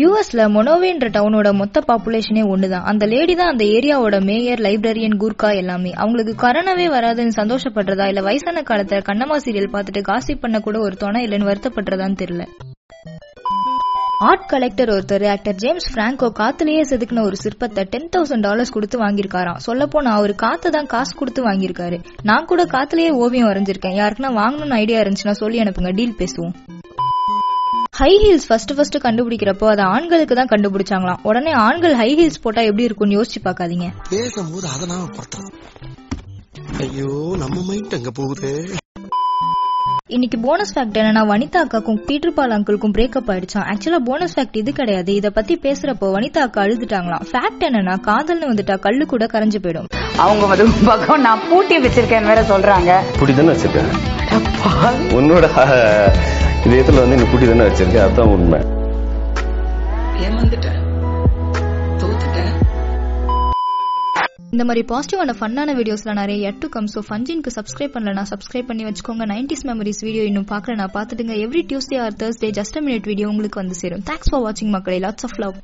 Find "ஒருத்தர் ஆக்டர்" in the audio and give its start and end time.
14.88-15.54